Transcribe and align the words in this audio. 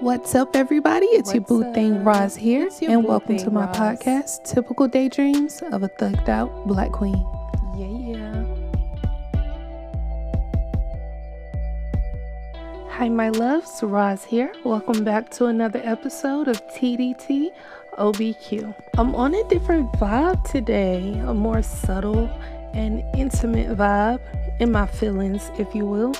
What's 0.00 0.34
up, 0.34 0.56
everybody? 0.56 1.04
It's 1.08 1.34
your 1.34 1.42
boo 1.42 1.74
thing 1.74 2.02
Roz 2.02 2.34
here, 2.34 2.70
and 2.80 3.04
welcome 3.04 3.36
to 3.36 3.50
my 3.50 3.66
Roz. 3.66 3.76
podcast, 3.76 4.44
Typical 4.44 4.88
Daydreams 4.88 5.60
of 5.60 5.82
a 5.82 5.90
Thugged 5.90 6.26
Out 6.26 6.50
Black 6.66 6.90
Queen. 6.90 7.22
Yeah. 7.76 8.46
Hi, 12.92 13.10
my 13.10 13.28
loves, 13.28 13.82
Roz 13.82 14.24
here. 14.24 14.50
Welcome 14.64 15.04
back 15.04 15.28
to 15.32 15.46
another 15.46 15.82
episode 15.84 16.48
of 16.48 16.66
TDT 16.68 17.50
OBQ. 17.98 18.74
I'm 18.96 19.14
on 19.14 19.34
a 19.34 19.44
different 19.48 19.92
vibe 19.92 20.42
today, 20.50 21.12
a 21.26 21.34
more 21.34 21.60
subtle 21.60 22.30
and 22.72 23.04
intimate 23.14 23.76
vibe 23.76 24.20
in 24.60 24.72
my 24.72 24.86
feelings, 24.86 25.50
if 25.58 25.74
you 25.74 25.84
will. 25.84 26.14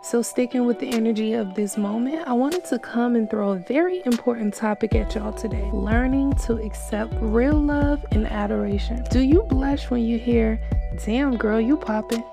So, 0.00 0.22
sticking 0.22 0.64
with 0.64 0.78
the 0.78 0.90
energy 0.90 1.34
of 1.34 1.54
this 1.54 1.76
moment, 1.76 2.26
I 2.26 2.32
wanted 2.32 2.64
to 2.66 2.78
come 2.78 3.16
and 3.16 3.28
throw 3.28 3.50
a 3.50 3.58
very 3.58 4.00
important 4.06 4.54
topic 4.54 4.94
at 4.94 5.14
y'all 5.14 5.32
today 5.32 5.68
learning 5.72 6.34
to 6.46 6.54
accept 6.54 7.12
real 7.20 7.60
love 7.60 8.06
and 8.12 8.26
adoration. 8.26 9.04
Do 9.10 9.20
you 9.20 9.42
blush 9.42 9.90
when 9.90 10.04
you 10.04 10.16
hear, 10.16 10.60
damn 11.04 11.36
girl, 11.36 11.60
you 11.60 11.76
poppin'? 11.76 12.24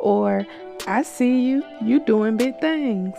Or, 0.00 0.44
I 0.88 1.02
see 1.02 1.42
you, 1.42 1.62
you 1.80 2.00
doing 2.00 2.36
big 2.36 2.60
things? 2.60 3.16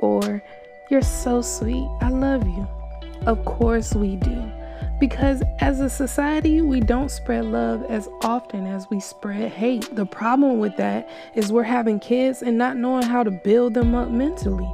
Or, 0.00 0.42
you're 0.90 1.02
so 1.02 1.42
sweet, 1.42 1.86
I 2.00 2.08
love 2.08 2.46
you. 2.46 2.66
Of 3.26 3.44
course 3.44 3.94
we 3.94 4.16
do. 4.16 4.50
Because 4.98 5.42
as 5.60 5.78
a 5.78 5.88
society, 5.88 6.60
we 6.60 6.80
don't 6.80 7.10
spread 7.10 7.44
love 7.44 7.84
as 7.84 8.08
often 8.22 8.66
as 8.66 8.90
we 8.90 8.98
spread 8.98 9.52
hate. 9.52 9.94
The 9.94 10.06
problem 10.06 10.58
with 10.58 10.76
that 10.76 11.08
is 11.34 11.52
we're 11.52 11.62
having 11.62 12.00
kids 12.00 12.42
and 12.42 12.58
not 12.58 12.76
knowing 12.76 13.04
how 13.04 13.22
to 13.22 13.30
build 13.30 13.74
them 13.74 13.94
up 13.94 14.10
mentally. 14.10 14.68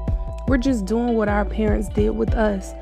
We're 0.48 0.58
just 0.58 0.86
doing 0.86 1.14
what 1.14 1.28
our 1.28 1.44
parents 1.44 1.88
did 1.88 2.10
with 2.10 2.34
us, 2.34 2.72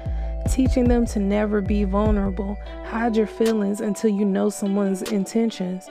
teaching 0.52 0.88
them 0.88 1.04
to 1.06 1.18
never 1.18 1.60
be 1.60 1.82
vulnerable, 1.84 2.56
hide 2.86 3.16
your 3.16 3.26
feelings 3.26 3.80
until 3.80 4.10
you 4.10 4.24
know 4.24 4.48
someone's 4.48 5.02
intentions, 5.02 5.88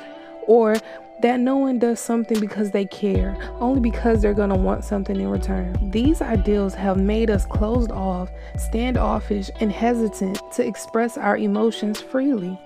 or 0.48 0.76
that 1.22 1.40
no 1.40 1.56
one 1.56 1.78
does 1.78 2.00
something 2.00 2.40
because 2.40 2.72
they 2.72 2.86
care, 2.86 3.38
only 3.60 3.80
because 3.80 4.22
they're 4.22 4.34
gonna 4.34 4.58
want 4.58 4.84
something 4.84 5.20
in 5.20 5.28
return. 5.28 5.76
These 5.92 6.22
ideals 6.22 6.74
have 6.74 6.98
made 6.98 7.30
us 7.30 7.46
closed 7.46 7.92
off, 7.92 8.30
standoffish, 8.58 9.52
and 9.60 9.72
hesitant 9.72 10.42
to 10.54 10.66
express 10.66 11.18
our 11.18 11.38
emotions 11.38 12.02
freely. 12.02 12.60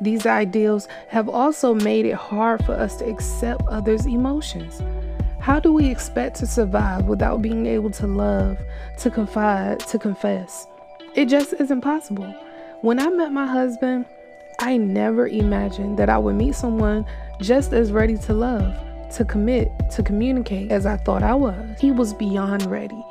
These 0.00 0.26
ideals 0.26 0.88
have 1.08 1.28
also 1.28 1.74
made 1.74 2.06
it 2.06 2.14
hard 2.14 2.64
for 2.64 2.72
us 2.72 2.96
to 2.96 3.08
accept 3.08 3.66
others' 3.68 4.06
emotions. 4.06 4.82
How 5.38 5.60
do 5.60 5.72
we 5.72 5.88
expect 5.88 6.36
to 6.38 6.46
survive 6.46 7.06
without 7.06 7.40
being 7.40 7.66
able 7.66 7.90
to 7.90 8.06
love, 8.06 8.58
to 8.98 9.10
confide, 9.10 9.78
to 9.80 9.98
confess? 9.98 10.66
It 11.14 11.26
just 11.26 11.54
isn't 11.54 11.80
possible. 11.80 12.34
When 12.82 12.98
I 12.98 13.08
met 13.08 13.32
my 13.32 13.46
husband, 13.46 14.06
I 14.58 14.76
never 14.76 15.28
imagined 15.28 15.98
that 15.98 16.08
I 16.08 16.18
would 16.18 16.36
meet 16.36 16.54
someone 16.54 17.04
just 17.40 17.72
as 17.72 17.92
ready 17.92 18.16
to 18.18 18.32
love, 18.32 18.74
to 19.14 19.24
commit, 19.24 19.70
to 19.92 20.02
communicate 20.02 20.70
as 20.70 20.86
I 20.86 20.96
thought 20.96 21.22
I 21.22 21.34
was. 21.34 21.78
He 21.78 21.92
was 21.92 22.14
beyond 22.14 22.66
ready. 22.66 23.04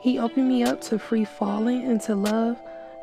He 0.00 0.18
opened 0.18 0.48
me 0.48 0.62
up 0.62 0.80
to 0.82 0.98
free 0.98 1.24
falling 1.24 1.82
into 1.82 2.14
love. 2.14 2.60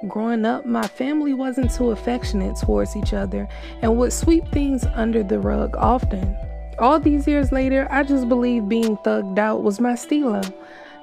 Growing 0.07 0.45
up, 0.45 0.65
my 0.65 0.87
family 0.87 1.33
wasn't 1.33 1.73
too 1.73 1.91
affectionate 1.91 2.55
towards 2.55 2.95
each 2.95 3.13
other 3.13 3.47
and 3.81 3.97
would 3.97 4.13
sweep 4.13 4.47
things 4.49 4.85
under 4.85 5.23
the 5.23 5.39
rug 5.39 5.75
often. 5.77 6.37
All 6.79 6.99
these 6.99 7.27
years 7.27 7.51
later, 7.51 7.85
I 7.91 8.03
just 8.03 8.29
believe 8.29 8.69
being 8.69 8.95
thugged 8.97 9.37
out 9.37 9.63
was 9.63 9.81
my 9.81 9.95
stilo. 9.95 10.41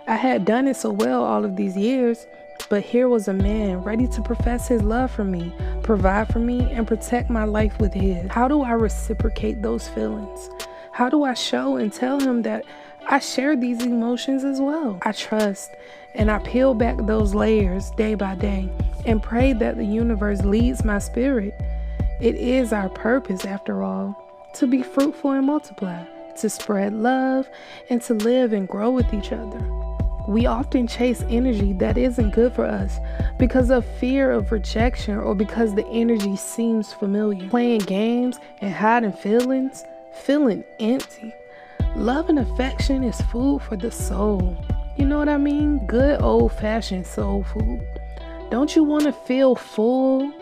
I 0.07 0.17
had 0.17 0.47
done 0.47 0.67
it 0.67 0.77
so 0.77 0.91
well 0.91 1.23
all 1.25 1.45
of 1.45 1.57
these 1.57 1.77
years, 1.77 2.27
but 2.69 2.83
here 2.83 3.09
was 3.09 3.29
a 3.29 3.33
man 3.33 3.83
ready 3.83 4.07
to 4.09 4.23
profess 4.23 4.69
his 4.69 4.83
love 4.83 5.11
for 5.11 5.25
me, 5.25 5.53
provide 5.83 6.29
for 6.33 6.39
me, 6.39 6.61
and 6.73 6.87
protect 6.87 7.31
my 7.31 7.45
life 7.45 7.79
with 7.79 7.95
his. 7.95 8.31
How 8.31 8.49
do 8.49 8.63
I 8.63 8.73
reciprocate 8.73 9.63
those 9.63 9.89
feelings? 9.89 10.51
How 10.93 11.09
do 11.09 11.25
I 11.25 11.35
show 11.35 11.77
and 11.77 11.93
tell 11.93 12.19
him 12.21 12.43
that 12.43 12.65
I 13.07 13.19
share 13.19 13.57
these 13.57 13.83
emotions 13.85 14.45
as 14.45 14.61
well? 14.61 14.99
I 15.03 15.13
trust 15.13 15.71
and 16.15 16.31
I 16.31 16.39
peel 16.39 16.75
back 16.75 16.97
those 17.07 17.35
layers 17.35 17.91
day 17.93 18.15
by 18.15 18.35
day 18.35 18.69
and 19.05 19.23
pray 19.23 19.53
that 19.53 19.77
the 19.77 19.85
universe 19.85 20.43
leads 20.43 20.85
my 20.85 20.99
spirit. 20.99 21.55
It 22.21 22.35
is 22.35 22.73
our 22.73 22.89
purpose, 22.89 23.45
after 23.45 23.83
all, 23.83 24.17
to 24.55 24.67
be 24.67 24.83
fruitful 24.83 25.33
and 25.33 25.47
multiply, 25.47 26.05
to 26.39 26.49
spread 26.49 26.95
love, 26.95 27.49
and 27.91 28.01
to 28.03 28.15
live 28.15 28.53
and 28.53 28.67
grow 28.67 28.91
with 28.91 29.13
each 29.13 29.33
other. 29.33 29.61
We 30.27 30.47
often 30.47 30.89
chase 30.89 31.23
energy 31.29 31.73
that 31.75 31.97
isn't 31.97 32.35
good 32.35 32.53
for 32.53 32.65
us 32.65 32.99
because 33.39 33.71
of 33.71 33.87
fear 33.99 34.33
of 34.33 34.51
rejection 34.51 35.17
or 35.17 35.37
because 35.37 35.75
the 35.75 35.87
energy 35.87 36.35
seems 36.35 36.93
familiar. 36.93 37.49
Playing 37.49 37.83
games 37.83 38.39
and 38.61 38.75
hiding 38.75 39.13
feelings, 39.13 39.85
feeling 40.25 40.65
empty. 40.81 41.33
Love 41.95 42.29
and 42.29 42.41
affection 42.41 43.05
is 43.05 43.21
food 43.23 43.63
for 43.63 43.77
the 43.77 43.91
soul. 43.91 44.57
You 44.97 45.07
know 45.07 45.19
what 45.19 45.29
I 45.29 45.37
mean? 45.37 45.87
Good 45.87 46.21
old 46.21 46.53
fashioned 46.55 47.07
soul 47.07 47.45
food. 47.45 47.87
Don't 48.51 48.75
you 48.75 48.83
want 48.83 49.05
to 49.05 49.13
feel 49.13 49.55
full? 49.55 50.33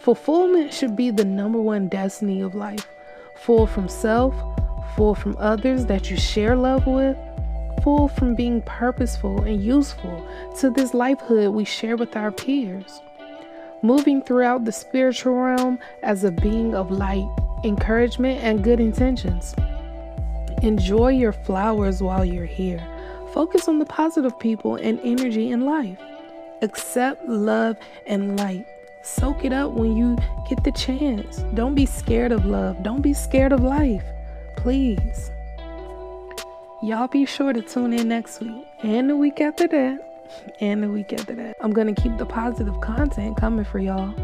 Fulfillment 0.00 0.74
should 0.74 0.96
be 0.96 1.10
the 1.10 1.24
number 1.24 1.60
one 1.60 1.88
destiny 1.88 2.42
of 2.42 2.54
life. 2.54 2.86
Full 3.36 3.66
from 3.66 3.88
self, 3.88 4.34
full 4.96 5.14
from 5.14 5.34
others 5.38 5.86
that 5.86 6.10
you 6.10 6.16
share 6.18 6.56
love 6.56 6.86
with, 6.86 7.16
full 7.82 8.08
from 8.08 8.34
being 8.34 8.62
purposeful 8.62 9.42
and 9.42 9.62
useful 9.62 10.26
to 10.60 10.70
this 10.70 10.92
lifehood 10.92 11.52
we 11.52 11.64
share 11.64 11.96
with 11.96 12.16
our 12.16 12.30
peers. 12.30 13.00
Moving 13.82 14.22
throughout 14.22 14.64
the 14.64 14.72
spiritual 14.72 15.34
realm 15.34 15.78
as 16.02 16.24
a 16.24 16.30
being 16.30 16.74
of 16.74 16.90
light, 16.90 17.28
encouragement, 17.64 18.42
and 18.42 18.64
good 18.64 18.80
intentions. 18.80 19.54
Enjoy 20.62 21.08
your 21.08 21.32
flowers 21.32 22.02
while 22.02 22.24
you're 22.24 22.46
here. 22.46 22.82
Focus 23.32 23.68
on 23.68 23.78
the 23.78 23.84
positive 23.84 24.38
people 24.38 24.76
and 24.76 24.98
energy 25.02 25.50
in 25.50 25.66
life. 25.66 25.98
Accept 26.62 27.28
love 27.28 27.76
and 28.06 28.38
light. 28.38 28.64
Soak 29.02 29.44
it 29.44 29.52
up 29.52 29.72
when 29.72 29.96
you 29.96 30.16
get 30.48 30.64
the 30.64 30.72
chance. 30.72 31.44
Don't 31.52 31.74
be 31.74 31.84
scared 31.84 32.32
of 32.32 32.46
love. 32.46 32.82
Don't 32.82 33.02
be 33.02 33.12
scared 33.12 33.52
of 33.52 33.60
life. 33.60 34.04
Please. 34.56 35.30
Y'all 36.84 37.08
be 37.08 37.24
sure 37.24 37.54
to 37.54 37.62
tune 37.62 37.94
in 37.94 38.08
next 38.08 38.40
week 38.40 38.62
and 38.82 39.08
the 39.08 39.16
week 39.16 39.40
after 39.40 39.66
that. 39.66 40.10
And 40.60 40.82
the 40.82 40.88
week 40.88 41.12
after 41.12 41.34
that. 41.34 41.56
I'm 41.60 41.70
going 41.70 41.94
to 41.94 42.00
keep 42.00 42.16
the 42.18 42.26
positive 42.26 42.78
content 42.80 43.36
coming 43.36 43.64
for 43.64 43.78
y'all. 43.78 44.14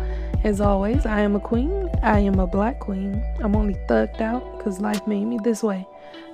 As 0.45 0.61
always, 0.61 1.07
I 1.07 1.21
am 1.21 1.37
a 1.37 1.41
queen. 1.41 1.89
I 2.03 2.19
am 2.21 2.39
a 2.39 2.47
black 2.47 2.81
queen. 2.81 3.23
I'm 3.41 3.55
only 3.55 3.75
thugged 3.89 4.21
out 4.21 4.59
because 4.59 4.81
life 4.81 5.07
made 5.07 5.25
me 5.27 5.39
this 5.45 5.63
way. 5.63 5.87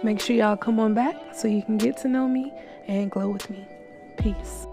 Make 0.02 0.20
sure 0.20 0.34
y'all 0.34 0.56
come 0.56 0.80
on 0.80 0.94
back 0.94 1.14
so 1.32 1.46
you 1.46 1.62
can 1.62 1.78
get 1.78 1.96
to 1.98 2.08
know 2.08 2.26
me 2.26 2.52
and 2.88 3.10
glow 3.10 3.28
with 3.28 3.50
me. 3.50 3.68
Peace. 4.16 4.66